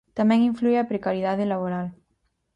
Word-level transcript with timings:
Tamén 0.17 0.47
inflúe 0.49 0.77
a 0.79 0.89
precariedade 0.91 1.49
laboral. 1.51 1.87